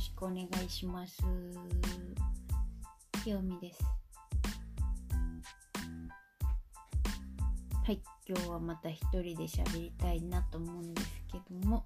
[0.00, 1.22] しくお願いします。
[3.22, 3.84] ひよみです。
[7.84, 11.84] はい、今日はまた一人で喋りたいなと思うんですけども、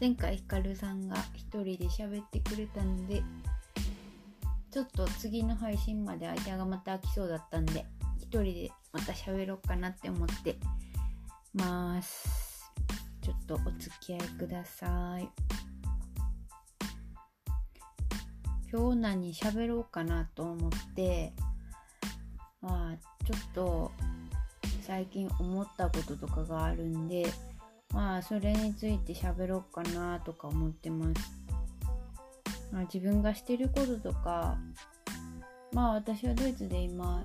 [0.00, 3.22] 前回ひかるさんが一人で喋ってくれたので、
[4.70, 7.84] ちょっと次の配信まで間がまた空きそうだったんで、
[8.18, 10.58] 一人でまた喋ろうかなって思って
[11.54, 12.70] ます。
[13.20, 15.47] ちょっとお付き合いください。
[18.70, 21.32] 今日何喋ろうかなと思って
[22.60, 23.92] まあちょっと
[24.82, 27.26] 最近思ったこととかがあるんで
[27.94, 31.32] まあそれについて喋ろうかなとか思ってます、
[32.70, 34.58] まあ、自分がしてることとか
[35.72, 37.24] まあ私はドイツで今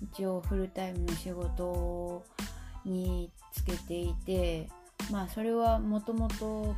[0.00, 2.24] 一応フルタイムの仕事
[2.84, 4.68] につけていて
[5.10, 6.76] まあそれはもともと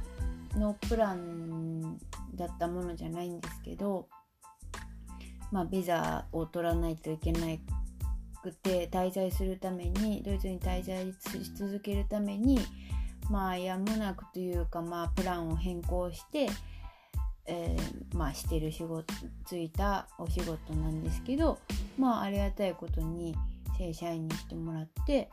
[0.56, 1.98] のプラン
[2.40, 4.08] だったものじゃないんですけど、
[5.52, 7.40] まあ、ビザを取らないといけな
[8.42, 12.58] くて滞在するためにドイツに滞在し続けるために
[13.30, 16.48] まあやむなくというか、まあ、プランを変更して、
[17.46, 19.12] えー、まあ、してる仕事
[19.44, 21.58] ついたお仕事なんですけど
[21.98, 23.36] まあありがたいことに
[23.76, 25.28] 正社員にしてもらって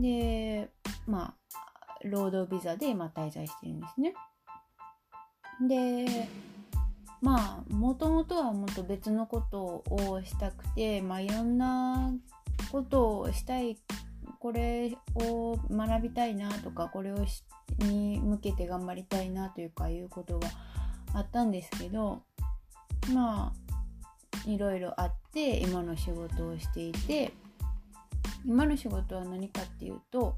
[0.00, 0.68] で
[1.06, 1.54] まあ
[2.02, 4.14] 労働ビザで今滞在してるんですね。
[5.60, 6.28] で
[7.20, 12.12] まあもともとはもっと別のことをしたくてまあいろんな
[12.70, 13.78] ことをしたい
[14.40, 17.24] これを学びたいなとかこれを
[17.78, 20.48] に向けて頑張りたいなというかいうことが
[21.14, 22.22] あったんですけど
[23.14, 27.32] まあいろいろあって今の仕事をしていて
[28.44, 30.36] 今の仕事は何かっていうと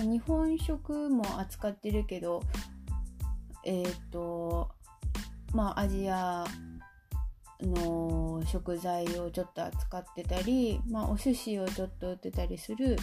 [0.00, 2.42] 日本食も扱ってるけど
[3.64, 4.70] えっ、ー、と
[5.52, 6.44] まあアジア
[7.60, 12.96] の食材をちょっと扱ってたり、まあ、お寿司をちょっと売ってたりする、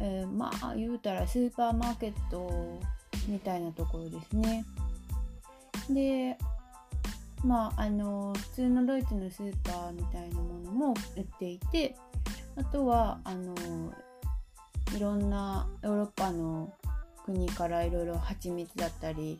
[0.00, 2.80] えー、まあ言うたらスーパーマーケット
[3.28, 4.64] みたいなところですね。
[5.90, 6.36] で
[7.44, 11.94] まああの普通のドイツのスーパーみたいなものも売っていて
[12.56, 13.54] あとはあの
[14.96, 16.72] いろんなヨーロッパの
[17.24, 19.38] 国からいろいろ蜂蜜だったり、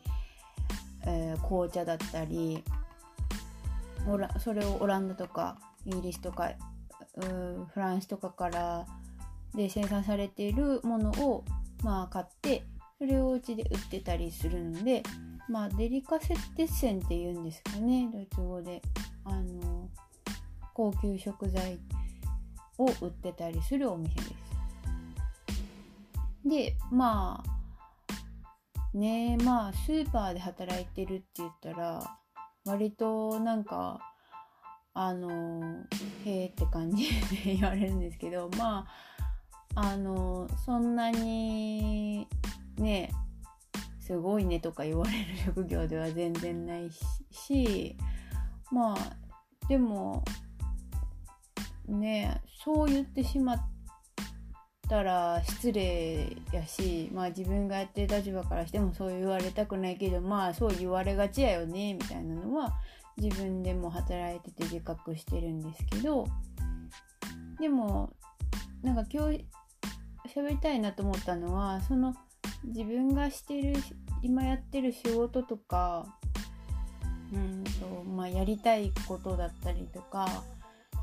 [1.07, 2.63] えー、紅茶だったり
[4.07, 6.51] オラそれをオランダとかイギリスとか
[7.73, 8.85] フランスとかから
[9.55, 11.43] で生産されているものを、
[11.83, 12.63] まあ、買って
[12.99, 15.01] それをうちで売ってたりするので、
[15.49, 18.81] まあ、デリカセッテッセンっていうんですかねドイツ語で
[19.23, 19.89] あの
[20.73, 21.79] 高級食材
[22.77, 24.33] を売ってたりするお店です。
[26.45, 27.56] でまあ
[28.93, 32.17] ねまあスーパーで働いてるって言ったら
[32.65, 33.99] 割となんか
[34.93, 35.85] あの
[36.25, 37.07] へえって感じ
[37.45, 38.87] で言われるんですけどま
[39.75, 42.27] ああのそんなに
[42.77, 43.11] ね
[43.99, 46.89] すごいねとか言われる職業では全然ない
[47.29, 47.95] し
[48.71, 50.23] まあでも
[51.87, 53.76] ねそう言ってしまって
[54.87, 62.73] たら失礼やしまあ自分がやってる立場からしてもそう言われたくないけどまあそう言われがちやよねみたいなのは
[63.17, 66.27] 自分でも働いてて自覚してるんですけど
[67.59, 68.13] でも
[68.83, 69.45] なんか今日
[70.33, 72.15] 喋りたいなと思ったのはその
[72.65, 73.73] 自分がしてる
[74.21, 76.05] 今やってる仕事とか
[77.33, 80.43] うんと、まあ、やりたいことだったりとか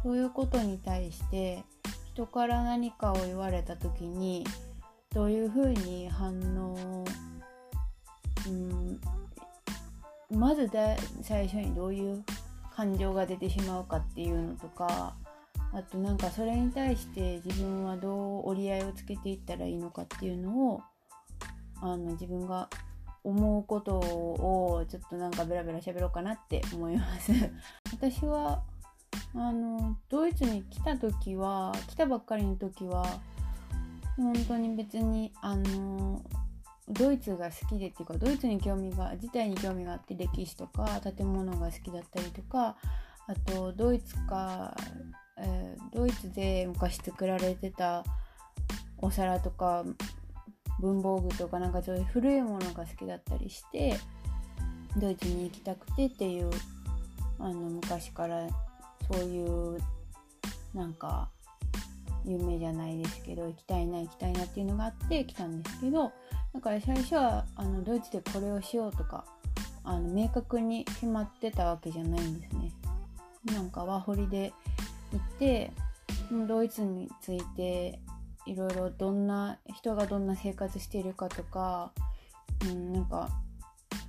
[0.03, 1.65] そういうことに対して
[2.14, 4.47] 人から何かを言われた時に
[5.12, 7.04] どういうふうに反応、
[8.47, 9.00] うん、
[10.30, 12.25] まずだ最初にどういう
[12.76, 15.16] 感情が出てしまうかっていうのとか
[15.72, 18.10] あとなんかそれに対して自分はど
[18.42, 20.82] う折り合いをつけていったらいいのかっていうのを
[21.82, 22.69] あの自分が
[23.25, 27.32] 思うことをちょっとなんかベラベラ喋ろうかなって思います。
[27.93, 28.62] 私は
[29.34, 33.05] あのドイツに来た時は来たばっかりの時は
[34.16, 36.22] 本当に別にあの
[36.88, 42.76] ドイツが好きでっていうかドイツに興味が自体に興味があって歴史とか建物が好きだったりとか
[43.26, 44.76] あとドイツか、
[45.38, 48.05] えー、ドイツで昔作られてた
[48.99, 49.84] お皿とか
[50.81, 53.96] 文房具とかなんかそういう古いものが好きだったりして
[54.99, 56.50] ドイツに行きたくてっていう
[57.38, 58.46] あの昔から
[59.11, 59.79] そういう
[60.75, 61.31] なんか
[62.25, 66.12] 夢じゃないですけど行きたいな行きたいなっていうのがあって来たんですけど
[66.55, 69.25] だから最初はあのドイツでこれをしようとか
[69.85, 72.73] あの明確に決まってたわけじゃないんですね。
[73.53, 74.55] なんかワーホリで
[75.12, 75.71] 行って
[76.49, 78.01] ドイツについて
[78.47, 81.93] いろいろどんな人がどんな生活しているかとか、
[82.65, 83.29] うん、なんか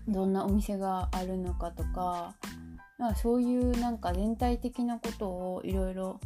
[0.07, 2.35] どんなお店があるのかとか
[2.97, 6.19] なんかそういうなんか全体的なことをいろいろ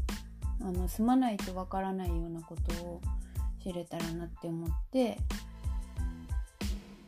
[0.88, 3.02] 住まないとわからないようなことを
[3.64, 5.18] 知れたらなって思って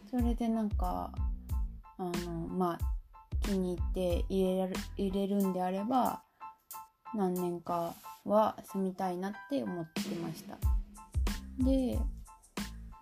[0.09, 1.11] それでなんか
[1.97, 2.79] あのまあ
[3.41, 4.67] 気に入って入れら
[4.97, 6.21] 入れるんであれば
[7.13, 7.93] 何年か
[8.25, 10.57] は住みたいなって思ってました。
[11.63, 11.99] で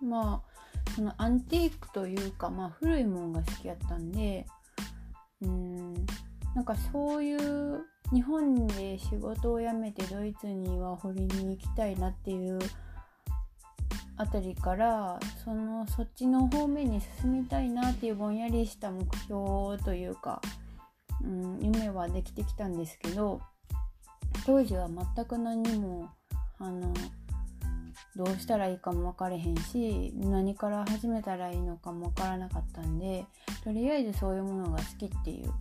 [0.02, 4.46] まあそのアンティークというか、まあ、古いもんが好きやったんで
[5.40, 5.94] うん
[6.54, 12.58] なんかそういう日本で仕事を辞めてドイツには掘りに行きたいなっていう
[14.16, 20.42] あたりからそのそっちの方面に進みたいなっていうぼんやりした目標というか、
[21.24, 23.40] うん、夢はできてきたんですけど
[24.44, 26.10] 当時は全く何も
[26.58, 26.92] あの
[28.16, 33.24] どうしたらいいかも分かれへんし何から始めたらいいのかも分からなかったんで
[33.64, 35.52] とりあえずそういうものが好きっていう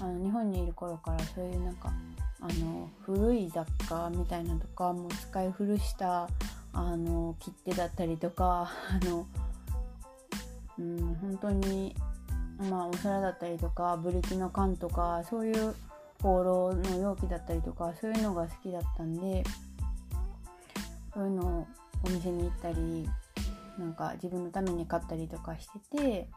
[0.00, 1.92] あの日本にいる頃からそういうなんか
[2.40, 6.28] あの古い雑貨みたいなとかもう使い古した
[6.72, 9.26] あの切手だったりとか あの、
[10.78, 11.94] うん、本当に、
[12.70, 15.74] まあ、お皿だったりとかブリキの缶とかそういう
[16.22, 19.44] 放浪の容器だったりとかそういうのが好きだったんで
[21.12, 21.66] そういうのを
[22.04, 23.08] お店に行ったり
[23.78, 26.28] なんか自分のために買ったりとかしてて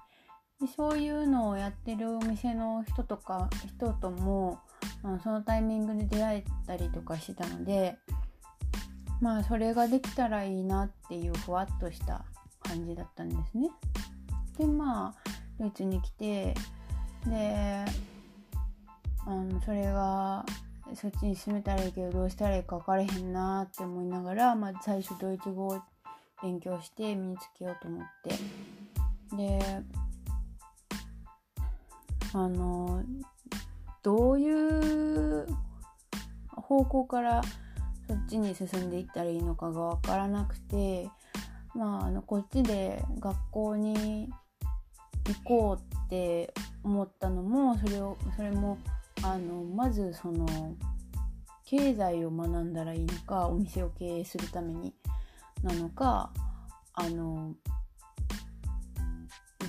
[0.62, 4.60] でそういうのをやってるお店の人とか人とも、
[5.02, 7.98] まあ、そのタイミングで出会えたりとかしてたので
[9.22, 12.26] まあそれができたらいいなっていうふわっとした
[12.62, 13.70] 感じだったんですね。
[14.58, 15.30] でまあ
[15.60, 16.54] ドイツに来て
[17.26, 17.86] で
[19.26, 20.46] あのそれが
[20.96, 25.82] そっちに住めたらいいけどどうしたらいいか分からへんなって思いながら、まあ、最初ドイツ語を
[26.42, 29.84] 勉強して身につけようと思ってで
[32.34, 33.04] あの
[34.02, 35.48] どういう
[36.50, 37.42] 方向から
[38.08, 41.10] そっちに進んでいったらいいのかが分からなくて
[41.76, 44.30] まああのこっちで学校に
[45.26, 46.54] 行こうって
[46.84, 48.78] 思ったのもそれをそれも
[49.22, 50.46] あのまずその
[51.66, 54.94] 経済を学んだらいいのかお店を経営するために
[55.64, 56.32] なのか
[56.94, 57.54] あの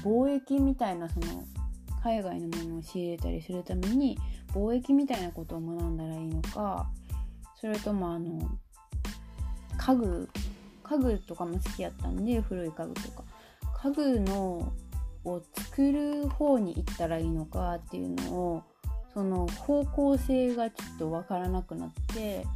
[0.03, 1.45] 貿易みたいなその
[2.05, 4.19] 海外のものを仕入れたりするために
[4.53, 6.91] 貿易みたいなことを学んだらいいのか
[7.59, 8.39] それともあの
[9.79, 10.29] 家具
[10.83, 13.25] 家具とかも好きやったんで古い家具とか。
[13.85, 14.73] 家具の
[15.25, 18.63] を作る方に行ったらいいのかっていうのを
[19.13, 22.47] その方向性がちょっと分からなくなって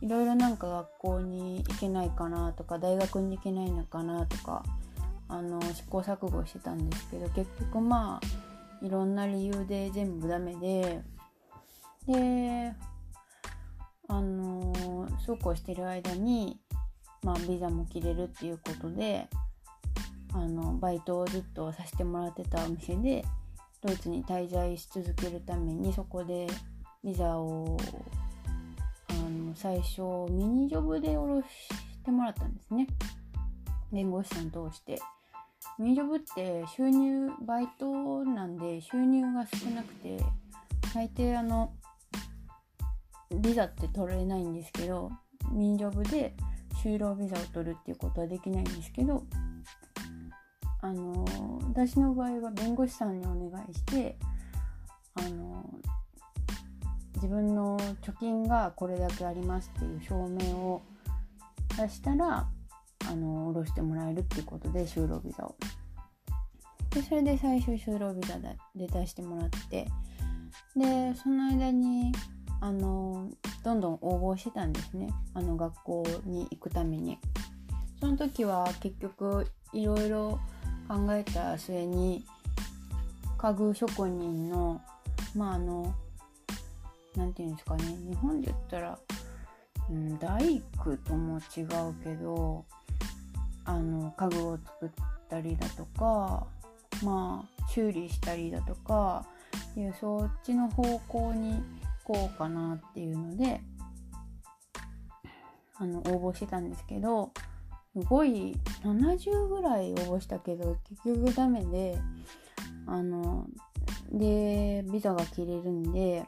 [0.00, 4.62] いろいろなんか学校に行けないかなとか大学に行けないのかなとか
[5.28, 8.43] あの試行錯誤してたんですけど結局まあ
[8.84, 11.00] いろんな理由で全部ダメで
[12.06, 12.74] で
[14.08, 16.60] あのそうこうしてる間に、
[17.22, 19.26] まあ、ビザも切れるっていうことで
[20.34, 23.24] あのバイトをずっとさせてもらってたお店で
[23.80, 26.46] ドイツに滞在し続けるためにそこで
[27.02, 27.78] ビザを
[29.08, 31.48] あの最初ミニジョブで下ろし
[32.04, 32.86] てもらったんですね。
[33.90, 35.00] 弁護士さん通して。
[35.78, 40.18] ミニジョブって収入バイトなんで収入が少なくて
[40.94, 41.72] 大抵あの
[43.30, 45.10] ビザって取れないんですけど
[45.50, 46.34] ミニジョブで
[46.82, 49.24] 就労ビザを取るっていうことはできないんですけど
[50.80, 51.24] あの
[51.68, 54.16] 私の場合は弁護士さんにお願いして
[55.14, 55.64] あの
[57.14, 60.82] 自分の貯金がこれだけありますっていう証明を
[61.78, 62.46] 出したら
[63.08, 65.54] あの下ろしてもらえるっていうことで就労ビザを。
[66.90, 68.56] でそれで最初就労ビザで
[68.86, 69.88] 出してもらって
[70.76, 72.12] でその間に
[72.60, 73.28] あの
[73.64, 77.18] どんどん応募してたんですねあの学校に行くために。
[78.00, 80.38] その時は結局いろいろ
[80.88, 82.24] 考えた末に
[83.38, 84.80] 家具職人の
[85.34, 85.94] まああの
[87.16, 88.98] 何て言うんですかね日本で言ったら、
[89.90, 92.64] うん、大工とも違うけど
[93.64, 94.90] あの家具を作っ
[95.28, 96.46] たりだとか
[97.02, 99.24] まあ修理したりだとか
[99.76, 101.62] いうそっちの方向に
[102.06, 103.60] 行こうかなっていうので
[105.76, 107.32] あの応募してたんですけど
[107.92, 111.98] すごい70ぐらい応募したけど結局ダメで
[112.86, 113.46] あの
[114.12, 116.24] でビザが切れるんで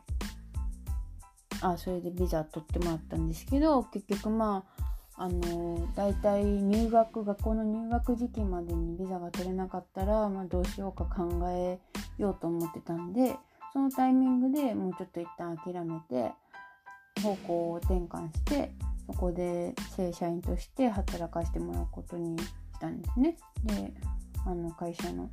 [1.61, 4.76] あそれでビザ取ってもらったんですけど結局まあ
[5.19, 11.79] あの大体入学学校の入学時期までにビザが取れなかったら、まあ、どうしようか考え
[12.19, 13.35] ようと思ってたんで
[13.73, 16.33] そのタイミングでもうちょっと一旦諦めて
[17.23, 18.73] 方向を転換して
[19.07, 22.45] そこで正社員として働かせてもらうことにし
[22.81, 23.37] たんですね。
[23.65, 23.93] で
[24.45, 25.31] あの会社の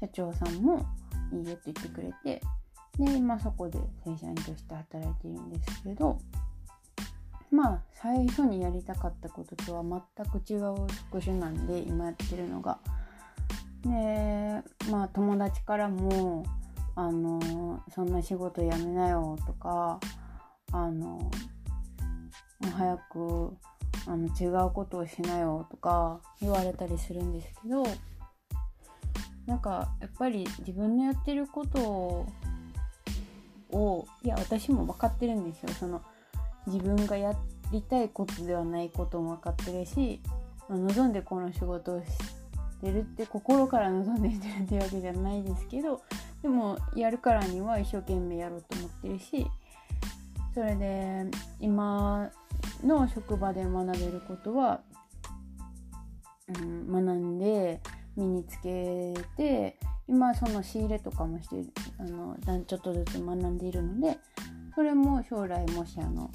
[0.00, 0.86] 社長さんも
[1.32, 2.42] いいよって言ってくれて
[2.98, 6.18] で今そこで正社員として働いているんですけど
[7.52, 9.82] まあ最初にやりたかったこととは
[10.16, 10.74] 全く違う
[11.10, 12.78] 職種なんで今やってるのが。
[13.82, 16.44] でまあ友達からも
[16.94, 19.98] あのそんな仕事辞めなよとか
[20.72, 21.30] あの
[22.76, 23.56] 早く
[24.06, 27.84] あの違うことをしなよとか言われたりするんですけど
[29.46, 32.26] なんかやっぱり自分のやってること
[33.72, 36.02] をいや私も分かってるんですよその
[36.66, 37.34] 自分がや
[37.72, 40.20] りたいことではないことも分かってるし
[40.68, 42.06] 望んでこの仕事をし
[42.80, 46.02] てるって心から望んでしてるってわけじゃないですけど
[46.42, 49.46] でもやるからには一生懸命やろうと思ってるし
[50.54, 51.24] それで
[51.60, 52.30] 今
[52.84, 54.80] の職場で学べることは、
[56.48, 57.80] うん、学んで
[58.16, 61.64] 身につけて今その仕入れとかもして
[61.98, 64.18] あのちょっとずつ学んでいるので
[64.74, 66.30] それも将来もしあの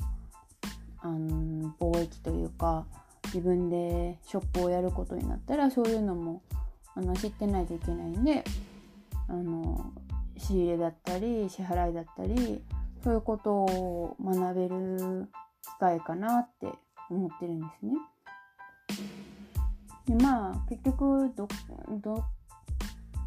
[1.07, 2.85] あの貿易というか
[3.25, 6.41] 自分でショップをやることになったらそういうのも
[6.95, 8.43] あの知ってないといけないんで
[9.29, 9.93] あの
[10.37, 12.61] 仕入れだったり支払いだったり
[13.03, 15.29] そういうことを学べる
[15.63, 16.67] 機会かなって
[17.09, 17.93] 思ってるんですね。
[20.07, 21.47] でまあ結局ど
[22.01, 22.23] ど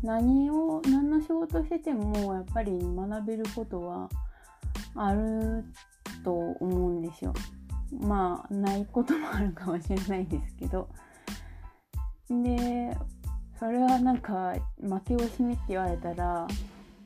[0.02, 4.08] 何を何の仕事しててもやっぱり学べることは
[4.94, 5.64] ある
[6.24, 7.32] と思うんですよ。
[7.92, 10.88] まあないこともあるかもしれないですけど。
[12.28, 12.96] で
[13.58, 16.46] それはなんか負け惜しみって言われたら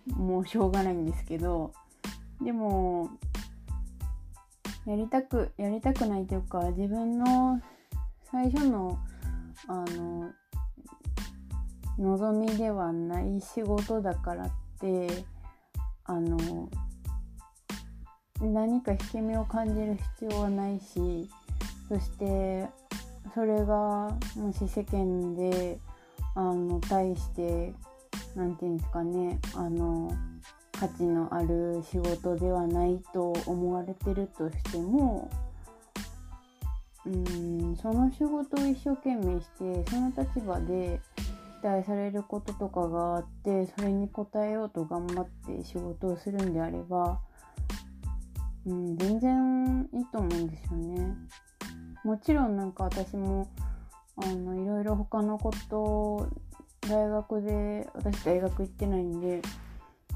[0.06, 1.72] もうしょうがないんですけど
[2.42, 3.10] でも
[4.86, 7.60] やりたくやりたくないというか自分の
[8.30, 8.98] 最初の
[9.66, 10.30] あの
[11.98, 14.50] 望みではない仕事だからっ
[14.80, 15.24] て
[16.04, 16.68] あの
[18.52, 21.28] 何か引け目を感じる必要はないし
[21.88, 22.68] そして
[23.34, 25.78] それがもし世間で
[26.34, 27.72] あの対して
[28.34, 30.12] 何て言うんですかねあの
[30.72, 35.30] 価値のある仕事ではないと思われてるとしても
[37.06, 41.00] うんその仕事を一生懸命してその立場で
[41.60, 47.20] 期待されることとかがあってそれに応えようと頑張って仕事をするんであれば、
[48.66, 51.14] うん、全然いいと思うんですよね。
[52.04, 53.48] もちろんなんか私も
[54.16, 56.28] あのいろいろ他のこと
[56.88, 59.40] 大学で私大学行ってないんで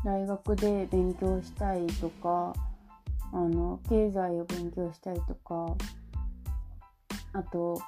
[0.04, 2.52] 大学で勉強したいとか
[3.32, 5.76] あの経済を勉強したいとか
[7.32, 7.80] あと、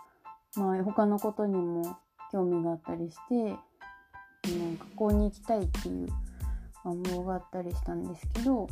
[0.56, 1.96] まあ、他のことにも
[2.32, 3.56] 興味があったりして
[4.44, 6.08] 学校に行きたいっていう
[6.84, 8.68] 願望があったりしたんですけど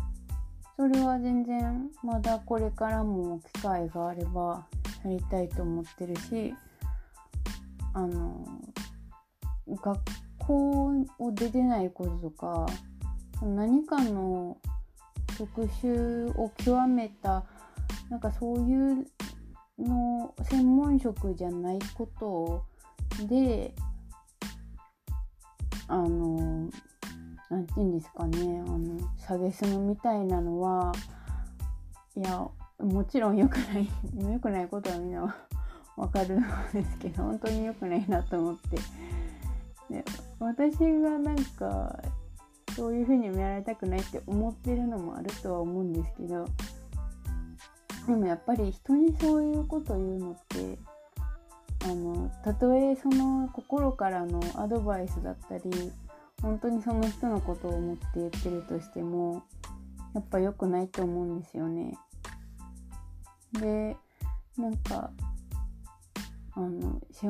[0.78, 4.64] それは全然まだこれからも機会があれば
[5.04, 6.54] やりたいと思ってるし
[7.94, 8.47] あの
[9.68, 10.00] 学
[10.38, 10.87] 校
[11.18, 12.66] を出てないこととか
[13.42, 14.56] 何かの
[15.37, 17.44] 職種を極めた
[18.08, 19.04] なんかそういう
[19.80, 22.64] の専門職じゃないこと
[23.26, 23.75] で
[25.88, 26.70] あの
[27.50, 30.92] 何て言うんですかねあの下げすむみたいなのは
[32.16, 32.46] いや
[32.78, 33.88] もちろん良くない
[34.32, 35.34] 良くないことはみんな
[35.96, 38.78] わかるんですけど本当に良くないなと思って。
[39.90, 40.04] で
[40.38, 42.02] 私がなんか
[42.76, 46.46] そういうふうに見られたくないって思ってるのもあるとは思うんですけど
[48.06, 50.78] でもやっぱり人にそういうこと言うのって
[51.84, 55.92] あのたとえその心からのアドバイスだったり
[56.42, 59.42] 本当にその人のことを思って言ってるとしても
[60.14, 61.99] やっぱ良くないと思うんですよね。
[63.52, 63.97] で
[64.57, 65.11] なんか
[66.54, 67.26] あのそ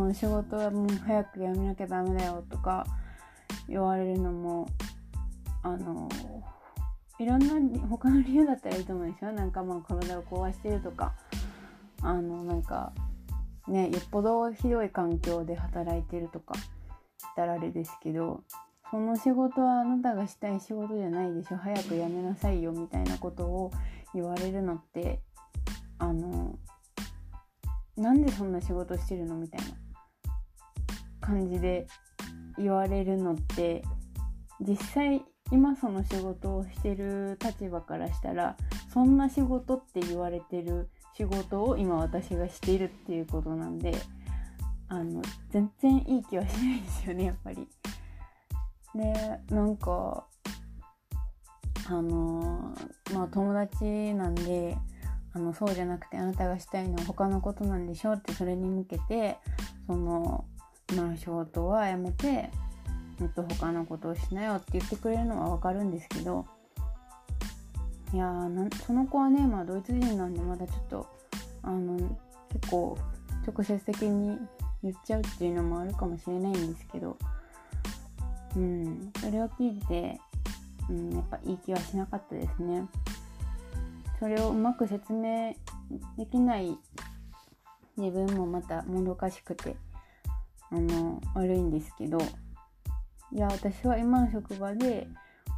[0.00, 2.86] の仕事はもう早く辞めなきゃダメだよとか
[3.68, 4.68] 言われるのも
[5.62, 6.08] あの
[7.18, 11.14] いろんな他の理由だったらいいと思うんですよなんかまあ体を壊してるとか
[12.02, 12.92] あのなんか
[13.68, 16.54] ねよっぽどひどい環境で働いてるとか
[17.26, 18.42] ったらあれですけど
[18.90, 21.56] その仕事はあなたがしたい仕事じゃないでしょ。
[21.56, 23.70] 早く辞めなさいよみたいなことを
[24.14, 25.20] 言われるのって
[25.98, 26.58] あの
[27.96, 29.66] なんでそんな仕事してるのみたいな
[31.20, 31.86] 感じで
[32.58, 33.82] 言われるのって
[34.60, 35.22] 実際
[35.52, 38.56] 今その仕事をしてる立場からしたら
[38.92, 43.94] そんな仕事って言われてる仕事を今私がしているっていうことなんで
[44.90, 47.66] あの全然いい気はしないですよねやっぱり。
[48.94, 50.26] でなんか
[51.88, 52.74] あの
[53.14, 54.76] まあ友達なんで
[55.32, 59.38] あのそうじゃなくてあなたがしたいのは他のことなんでしょってそれに向けて
[59.86, 60.44] その
[60.92, 62.50] 今の仕事はやめて
[63.20, 66.46] もっと他のことをしなよって言ってくれるのは分かるんですけど
[68.12, 71.06] いやーその子はね、まあ、ドイツ人なんでまだちょっと
[71.62, 71.96] あの
[72.52, 72.98] 結構
[73.46, 74.36] 直接的に
[74.82, 77.16] 言っちゃうっていうのもあるかもしれないんですけど
[78.56, 80.18] うんそれを聞いて、
[80.88, 82.88] うん、やっぱいい気はしなかったですね。
[84.18, 85.54] それをうまく説明
[86.18, 86.76] できない
[87.96, 89.76] 自分もまたもどかしくて
[90.70, 92.18] あの悪いんですけど
[93.32, 95.08] いや私は今の職場で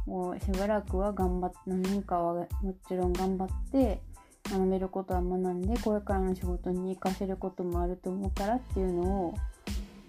[0.05, 4.01] もうしばらくは頑張って何年かはもちろん頑張って
[4.49, 9.35] 学べることは学んでこれからの仕事に活かせることもあると思うからっていうのを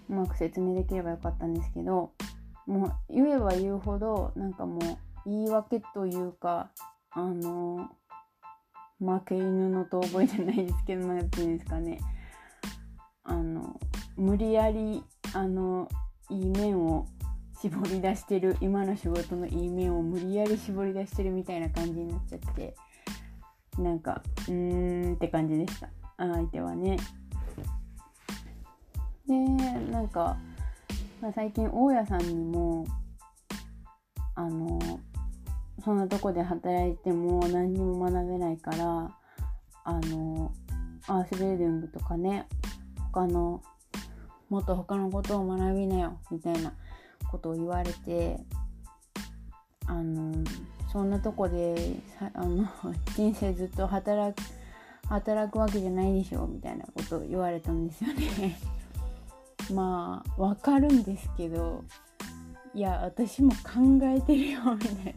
[0.09, 2.11] うまく説明できればよかったんですけど
[2.67, 6.69] もう言えば言うほどなんかもう言い訳というか
[7.11, 7.89] あの
[8.99, 11.99] 負け犬の遠吠えじゃないですけど何て言うんですかね。
[13.23, 13.79] あの
[14.15, 15.89] 無理やりあの
[16.29, 17.07] いい面を
[17.59, 22.75] 絞り出してる今の仕事のいい面を無理やり絞り出してるみたいな感じになっちゃって。
[23.77, 25.89] なんかうーんって感じでした。
[26.17, 26.97] 相手はね。
[29.27, 29.33] で
[29.91, 30.37] なんか、
[31.21, 32.85] まあ、最近大家さんにも
[34.35, 34.79] あの
[35.83, 39.11] そんなとこで働いても何にも学べないから
[39.83, 40.51] あの
[41.07, 42.47] アースビルディングとかね
[43.13, 43.61] 他の
[44.49, 46.73] もっと他のことを学びなよみたいな
[47.31, 48.37] ことを言われて
[49.87, 50.33] あの
[50.95, 51.75] そんなとこで
[52.33, 52.65] あの
[53.17, 54.45] 人生ずっと働く
[55.09, 58.57] 働くわけじゃないでしょみたいなこと言われたんですよね。
[59.75, 61.83] まあわかるんですけど
[62.73, 65.15] いや私も考えてるよみたい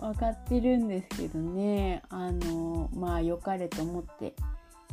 [0.00, 0.08] な。
[0.08, 2.02] 分かってるんですけどね。
[2.08, 4.34] あのまあ良かれと思って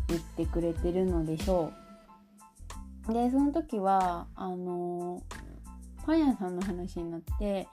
[0.09, 1.71] 言ってくれてるのでしょ
[3.07, 3.13] う。
[3.13, 5.23] でその時はあの
[6.05, 7.69] パン屋さんの話になって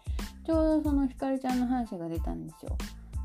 [0.49, 2.75] ちょうどそのひかるちゃんの話が出たんですよ。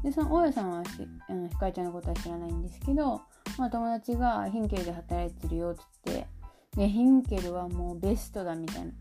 [0.03, 0.83] でその大家さんは
[1.29, 3.21] あのひかるちゃんのことは知らないんですけど、
[3.57, 6.27] まあ、友達がヒンケルで働いてるよっつって
[6.75, 8.91] でヒンケルはもうベストだみたいな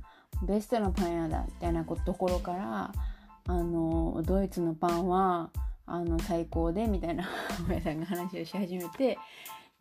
[0.46, 2.92] ベストのパン屋だみたいなところから
[3.48, 5.50] あのドイツのパンは
[5.87, 7.28] あの最高でみたいな
[7.68, 9.18] 大家さんが話をし始めて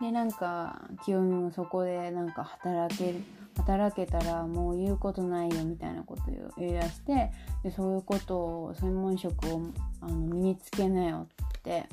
[0.01, 3.23] でなんか清美もそこでなんか働ける
[3.57, 7.31] 働けたらもう言うことないよみたいなことを言い出して
[7.63, 9.61] でそういうことを専門職を
[10.01, 11.27] あの身につけなよ
[11.59, 11.87] って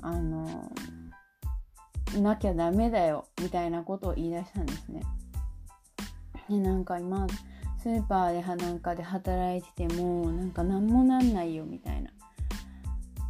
[0.00, 0.70] あの
[2.16, 5.02] なきゃダメだよみたいなことを言い出したんですね。
[6.48, 7.26] でなんか今
[7.82, 12.10] スーパーでなんかで働いててもなんか何もなんないよみたいな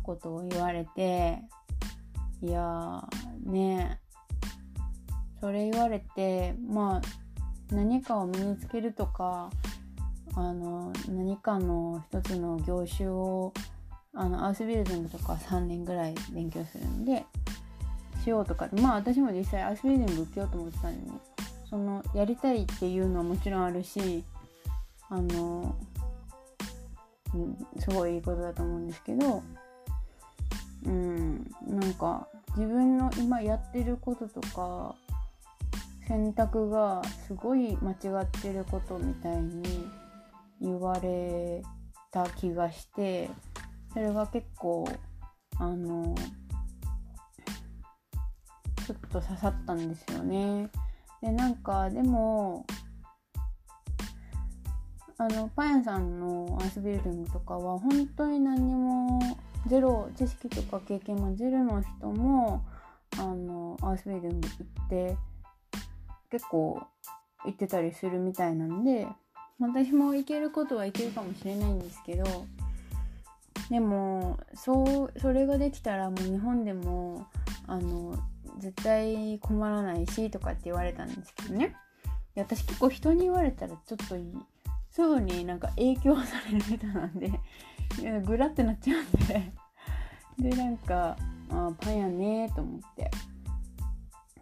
[0.03, 1.41] ことを言われて
[2.43, 3.99] いやーね
[5.45, 9.51] それ言われてまあ何かを身につけるとか
[10.37, 13.53] あの何かの一つの業種を
[14.15, 17.27] あのアースビルディングとか3年ぐらい勉強するので
[18.25, 20.99] しようとかまあ私も実際アースビルディング受けようと思ってたのに
[21.69, 24.25] そのやりたいっていうのはもちろんあるし
[25.11, 25.77] あの、
[27.35, 29.43] うん、すごいいいことだと思うんですけど
[30.87, 32.27] うんなんか
[32.57, 34.95] 自分の今やってることとか
[36.07, 39.63] 選択がすごい間違ってることみたいに
[40.61, 41.63] 言われ
[42.11, 43.31] た気がして
[43.93, 44.89] それが結構
[45.59, 46.15] あの
[48.87, 50.69] ちょっと刺さったんですよね。
[51.23, 52.67] でなんかでも
[55.17, 59.21] あのパン屋さんのアースビルディングとかは本当に何にも
[59.67, 62.65] ゼロ知識とか経験もゼロの人も
[63.17, 65.17] あのアースビルディング行って
[66.35, 66.83] 結構
[67.45, 69.07] 行ってたりするみたいなんで
[69.61, 72.25] 私も行けることは行けるかもしれないんですけど
[73.71, 77.29] でもそうそれができたらもう日本でも
[77.69, 78.19] あの
[78.59, 81.77] 絶対困らないしとかって言われたんですけどね。
[82.35, 84.05] 私結構人に言われたらちょっと
[84.91, 87.31] すぐになんか影響される人なんで
[88.27, 89.53] グラってなっちゃうんで。
[90.37, 91.17] でなんか
[91.49, 93.09] あパンやねと思って。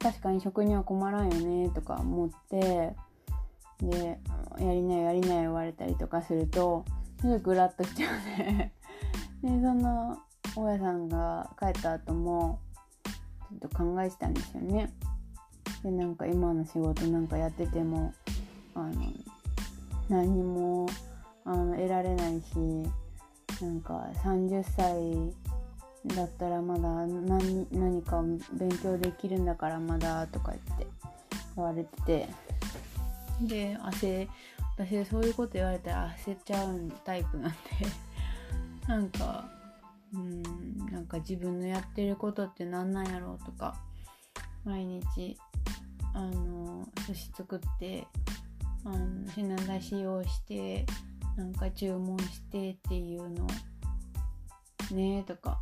[0.02, 2.94] 確かに食には困らんよねとか思って
[3.80, 4.18] で
[4.58, 6.84] やりなよやりなよ言われたりとかすると
[7.20, 8.72] ちょっとグラッとしちゃうね。
[9.42, 10.18] でその
[10.56, 12.58] 大家さんが帰った後も
[13.48, 14.92] ちょっと考えてたんですよね。
[15.82, 18.12] でなんか今の仕事なんかやってても
[18.74, 18.92] あの
[20.08, 20.86] 何にも
[21.44, 22.56] あの得られないし
[23.60, 25.51] なんか30歳
[26.06, 30.86] だったらまだ何何か勉強できるんだからまだとか言って
[31.56, 32.28] 言われてて。
[33.40, 34.28] で焦
[34.76, 37.56] 私そういうこと言われたら焦っちゃうタイプなんで。
[38.88, 39.48] なんか
[40.12, 40.42] うん
[40.90, 43.80] なんか自分のやってることって何なんやろうとか
[44.64, 45.38] 毎日
[46.12, 48.06] あの寿司作って
[48.84, 50.84] あの品出しをして
[51.36, 53.46] なんか注文してっていうの。
[54.90, 55.60] ねとか。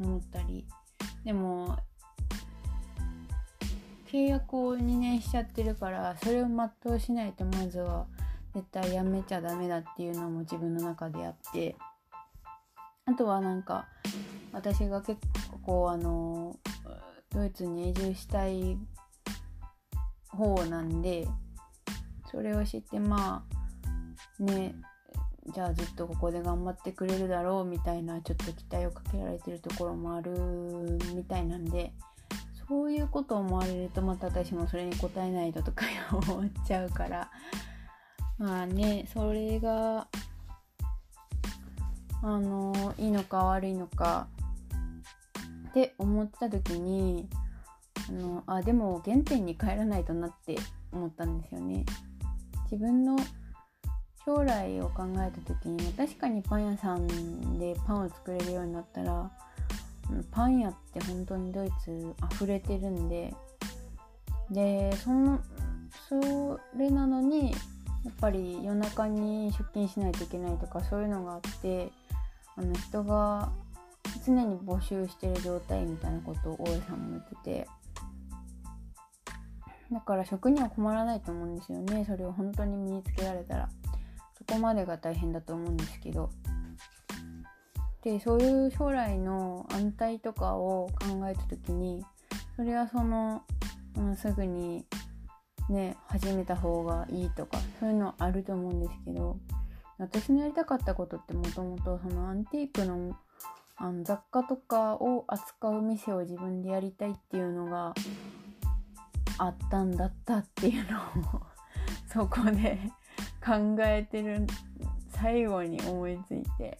[0.00, 0.66] 思ったり。
[1.24, 1.78] でも
[4.06, 8.06] 契約を2年しちゃってるからそれを全うしないとまずは
[8.54, 11.76] 絶対やめちゃダメだっていうのも自分の中であって。
[13.04, 13.88] あとはなんか
[14.52, 15.20] 私が結
[15.62, 16.56] 構あの
[17.30, 18.78] ドイツに移住したい
[20.28, 21.26] 方なんで
[22.30, 23.44] それを知ってま
[24.38, 24.74] あね
[25.48, 30.30] じゃあずっとここで頑張ってくれるだろうみたいなちょっと期待をかけられてるところもある
[31.14, 31.92] みたいなんで
[32.68, 37.30] そういうことを思われるとまた私もそれに応えないととか思っちゃうから
[38.38, 40.06] まあねそれが
[42.22, 44.28] あのいいのか悪いのか
[45.70, 47.28] って思った時に
[48.08, 50.56] あのあでも原点に帰らないとなって
[50.92, 51.84] 思ったんですよね。
[52.70, 53.16] 自分の
[54.24, 59.30] 将来を考えた時に確かにパン屋さんでパンを作れるようになったら
[60.30, 63.34] パン屋って本当にドイツ溢れてるんで
[64.50, 65.40] でその
[66.08, 67.50] それなのに
[68.04, 71.90] やっぱり夜中に出勤しないといけないとかそういうのがあって
[72.56, 73.50] あの人が
[74.24, 77.68] 常に募集してる状態みたいなことを大江さんも言ってて
[79.90, 83.68] だから食には困らないと思うんですよねそれを本当に身につけられたら。
[84.48, 86.30] そこまでが大変だと思うんですけど。
[88.02, 92.04] でそういう将来の安泰とかを考えた時に
[92.56, 93.42] それはその、
[93.96, 94.84] うん、すぐに
[95.68, 99.38] ね始めた方がいいとかそういうのはあると思うんですけど
[99.98, 103.16] 私のやりたかったことってもともとそのアンティークの
[103.76, 107.94] あの雑貨とかを扱う店を自分でやりたいっていうのが
[109.38, 111.42] あったんだったっていうのを
[112.12, 112.78] そこで
[113.44, 114.46] 考えてる
[115.10, 116.78] 最後に思いついて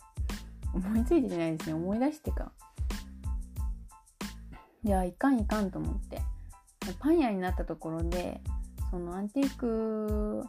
[0.74, 1.74] 思いついてじゃないですね。
[1.74, 2.52] 思い出してか。
[4.84, 6.22] じゃあいかんいかんと思って。
[6.98, 8.40] パン屋になったところで
[8.90, 10.44] そのアンティーク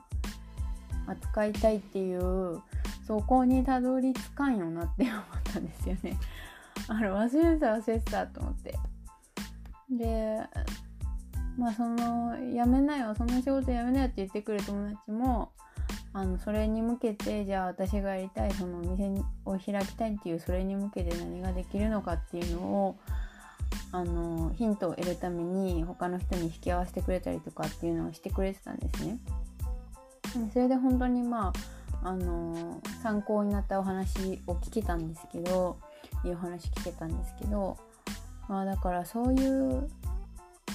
[1.05, 2.61] 扱いたいっていう
[3.05, 5.23] そこにたどり着かんよなって思っ
[5.53, 6.17] たんですよね。
[6.87, 8.75] あれ忘れてた忘れてたと思って。
[9.91, 10.39] で
[11.57, 13.13] まあそのやめなよ。
[13.15, 15.51] その仕事やめなよって言ってくる友達も
[16.15, 19.09] あのそれに向けてじゃあ私がやりたいそのお店
[19.45, 22.99] を開きたいっていうそれに向けて何ができるのかっていうのを
[23.91, 29.17] あのヒントを得るために他の人に引き合わせてくれたりとかっていうのをしてくれてたんですね。
[30.51, 31.53] それで本当にま
[32.03, 35.77] ああの参考になったお話を聞けたんですけど
[36.23, 37.77] いいお話聞けたんですけど
[38.49, 39.89] まあだからそういう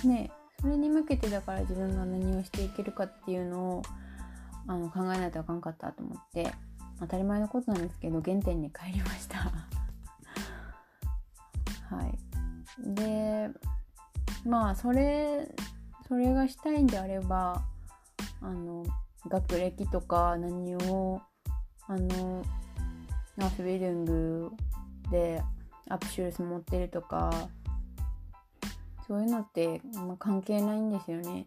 [0.05, 3.83] ねそれに向けてだから自分が何をしていけるかっていうのを
[4.69, 6.53] あの考えないとあかんかったと思って
[7.01, 9.39] 当たり前のことなんですけど原点に帰りました
[11.91, 12.19] はい
[12.95, 13.51] で
[14.45, 15.49] まあそれ
[16.07, 17.65] それがしたいんであれば
[18.41, 18.85] あの
[19.27, 21.21] 学歴とか何を
[21.87, 22.45] あの
[23.37, 24.53] ナースビルング
[25.11, 25.43] で
[25.89, 27.49] アップシュールス持ってるとか
[29.07, 31.47] そういうのって、まあ、関係ないんですよね。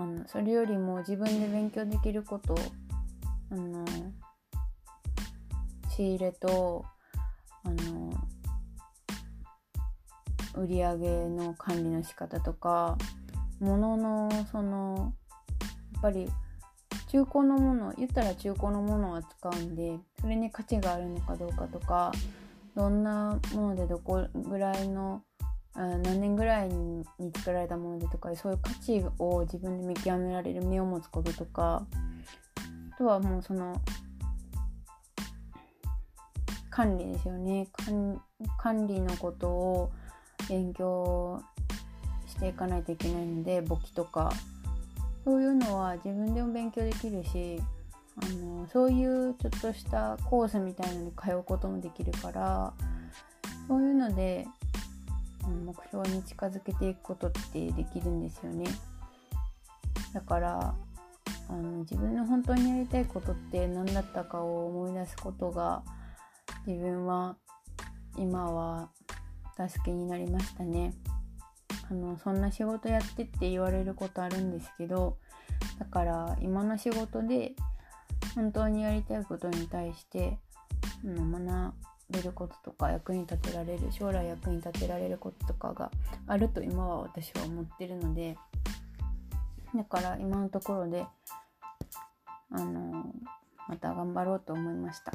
[0.00, 2.56] あのそれよりも自分で勉強できること
[3.50, 3.84] あの
[5.90, 6.86] 仕入れと
[7.62, 8.10] あの
[10.54, 12.96] 売り上げの管理の仕方とか
[13.60, 15.12] 物のその
[15.92, 16.30] やっぱり
[17.08, 22.10] 中古のもの言ったら中古のものを扱うんでそれに価値があるのかどうかとか
[22.74, 25.22] どんなものでどこぐらいの
[25.86, 27.04] 何年ぐらいに
[27.36, 31.86] 作られたものでとかそういう価値を自分で見極められる目を持つこととか
[32.92, 33.80] あとはもうその
[36.70, 37.66] 管理ですよね。
[38.58, 39.92] 管理のことを
[40.48, 41.42] 勉強
[42.26, 44.30] していかないといけないので簿記とか。
[45.24, 47.60] そういうのは自分でも勉強できるし
[48.22, 52.72] あのそういうちょっとしたコースみたいなのに通うこともできるから
[53.68, 54.46] そういうので
[55.48, 58.66] 目標に近づけていくことってできるんですよね。
[60.12, 60.74] だから
[61.48, 65.82] あの自分の本当にやりたいことって何だったかを思い出すことが
[66.66, 67.36] 自分は
[68.16, 68.90] 今は
[69.56, 70.94] 助けになりましたね。
[71.90, 75.18] あのそんな仕事やってって言われることあるんですけど
[75.80, 77.52] だから今の仕事で
[78.34, 80.38] 本当にやりたいことに対して、
[81.04, 81.42] 学
[82.10, 85.90] べることとか役に立てられる将来役に立てられることとかが
[86.26, 88.36] あると今は私は思ってるので
[89.74, 91.04] だから今のところで
[92.52, 93.04] あの
[93.68, 95.12] また頑張ろうと思いました。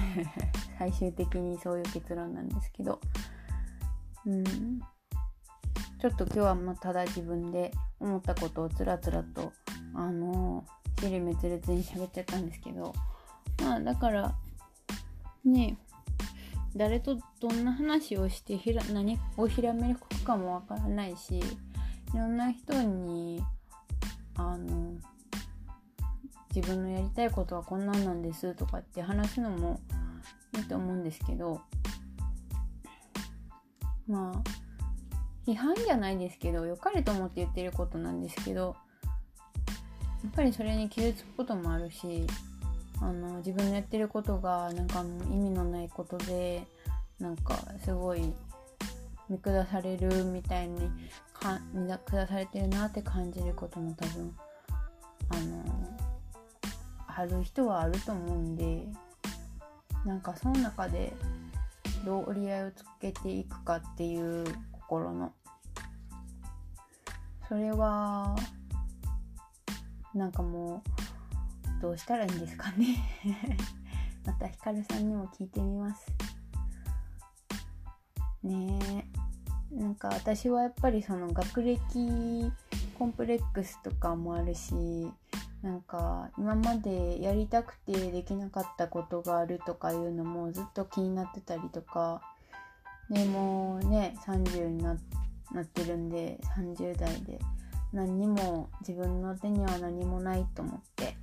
[0.78, 3.00] 最終的にそういう結論なんですけど。
[4.24, 4.44] うん。
[6.00, 9.52] ちょっと今日はまただ自分で思ったことをつらつらと
[9.94, 10.64] あの
[11.00, 12.94] 尻滅裂に喋っちゃったんですけど。
[13.62, 14.34] まあだから
[15.44, 15.78] ね
[16.76, 21.42] 誰とどんな話をしてひら何をひらめくかもわからないしい
[22.14, 23.42] ろんな人に
[24.36, 24.92] あの
[26.54, 29.80] 自分のやりたいことはこんなんなんですとかって話すのも
[30.56, 31.62] いいと思うんですけど
[34.06, 38.76] まあ批判じゃないですけど良かれと思って言ってることなんですけど
[40.24, 42.26] やっぱりそれに傷つくこともあるし
[43.00, 46.66] あの自分のやってることがなんか意味のないことで
[47.18, 48.32] なんかすごい
[49.28, 50.90] 見下されるみたいに
[51.32, 54.36] か見下されてるなって感じることも多分
[55.28, 55.64] あの
[57.06, 58.86] ある人はあると思うんで
[60.04, 61.12] なんかその中で
[62.04, 65.32] どう折り合いをつけていくかっていう心の
[67.48, 68.36] それは
[70.14, 71.05] なんかもう
[71.80, 72.96] どうしたらいいんですかね。
[74.24, 76.06] またひかるさんにも聞いてみます。
[78.42, 78.78] ね
[79.12, 79.26] え。
[79.76, 82.50] なんか私はやっぱりその学歴
[82.98, 84.74] コンプレックスとかもあるし
[85.62, 92.22] なんか今までやりたくてできなかったことがあるとかいうのもずっと気になってたりとか
[93.10, 94.96] でもね30になっ
[95.64, 97.38] てるんで30代で
[97.92, 101.16] 何にも自分の手には何もないと思って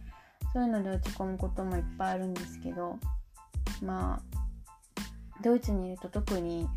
[0.54, 3.00] そういうので落ち込むこともいっぱいあるんですけど
[3.82, 5.02] まあ
[5.42, 6.68] ドイツにいると特に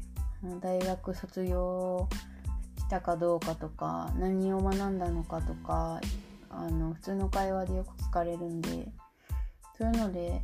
[0.60, 2.08] 大学卒業
[2.78, 6.00] したかどうかとか何を学んだのかとか
[6.48, 8.88] あの普通の会話でよく聞かれるんで
[9.76, 10.40] そういうので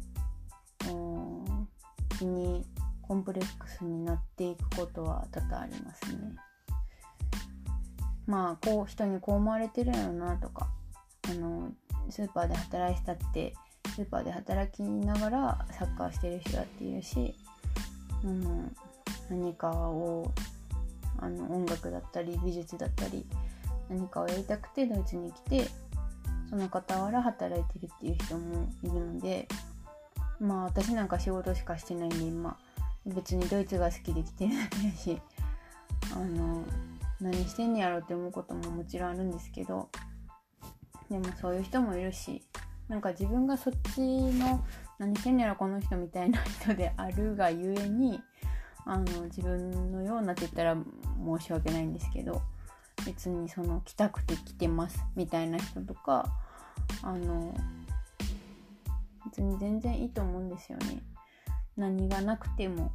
[2.18, 2.64] 気に
[3.00, 6.36] コンプレックスになっていくことは多々ありますね。
[8.26, 10.68] まあこう人にこう思われてるやろなとか
[11.28, 11.72] あの
[12.12, 13.54] スーパーで働いてたって
[13.96, 17.34] スーパーで働きながらサッカーしてる人だっているし、
[18.22, 18.76] うん、
[19.30, 20.30] 何かを
[21.18, 23.24] あの音楽だったり美術だったり
[23.88, 25.68] 何かをやりたくてドイツに来て
[26.50, 29.48] その傍ら働いてるっていう人もいるので
[30.38, 32.58] まあ私なんか仕事しかしてないんで今
[33.06, 35.18] 別にドイツが好きで来てるだけだし
[36.14, 36.62] あの
[37.22, 39.88] 何してんねやろって思うことももちろんあるんですけど
[41.10, 42.42] でもそういう人もいるし
[42.88, 44.64] なんか自分がそっちの
[44.98, 48.20] 何してんねやろこの人みたいな人であるがゆえに
[48.84, 50.76] あの自分のようなって言ったら
[51.24, 52.42] 申し訳ないんですけど
[53.06, 56.32] 別にその来たくて来てますみたいな人とか
[57.02, 57.54] あの
[59.26, 61.02] 別に全然いいと思うんですよね。
[61.76, 62.92] 何がなくても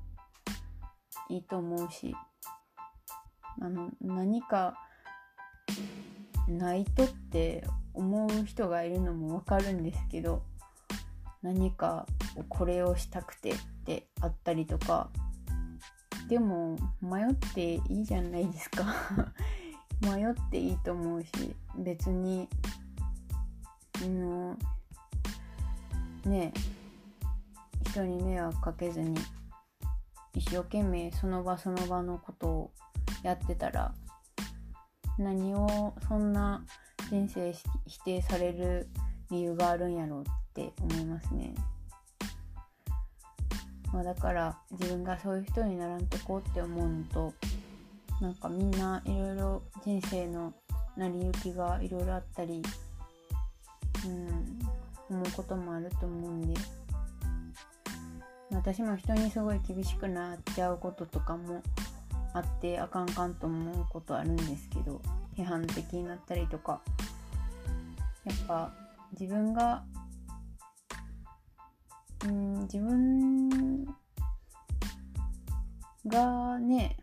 [1.30, 2.16] いいと思うし
[3.60, 4.76] あの何か
[6.48, 7.64] ないとって
[7.98, 10.44] 思う人がいるのもわかるんですけど
[11.42, 12.06] 何か
[12.50, 13.56] これをしたくてっ
[13.86, 15.10] てあったりとか
[16.30, 18.86] でも迷っていいじゃないですか。
[20.02, 22.48] 迷っていいと思うし別に
[24.04, 24.56] あの
[26.26, 26.54] ね
[27.90, 29.18] 人に迷惑かけずに
[30.36, 32.72] 一生懸命その場その場のことを
[33.24, 33.96] やってたら
[35.18, 36.64] 何をそんな
[37.10, 37.54] 人生
[37.86, 38.88] 否定される
[39.32, 41.54] 理由があるんやろうって思いますね。
[43.94, 47.34] まあ、だから自分がそういう人にならんとこうって思うのと
[48.20, 50.54] なんかみんないろいろ人生の
[50.98, 52.62] 成り行きがいろいろあったり、
[54.06, 54.60] うん、
[55.10, 56.60] 思うこともあると思うんで
[58.52, 61.62] 私も人にすごい厳しくなっちゃうこととかも
[62.34, 65.02] あってあかんかんと思うことあるんですけど
[65.38, 66.82] 批判的になったりとか
[68.26, 68.74] やっぱ
[69.18, 69.84] 自分が
[72.26, 73.86] うん自分
[76.08, 76.98] がね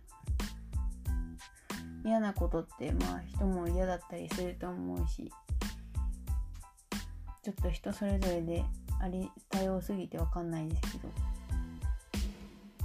[2.05, 5.31] 嫌なことってまあ人も嫌だったりすると思うし
[7.43, 8.65] ちょっと人それぞれで
[9.01, 11.09] あり多様すぎて分かんないですけど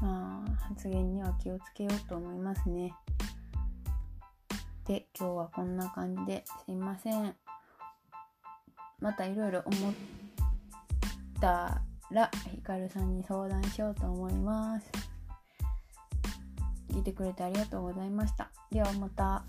[0.02, 2.94] まあ発言には気をつけようと思いますね。
[4.90, 7.36] で今日はこんな感じですいません。
[9.00, 9.94] またいろいろ思っ
[11.40, 14.90] たらひかるさんに相談しようと思います。
[16.92, 18.50] 聞いてくれてありがとうございました。
[18.72, 19.44] ではまた。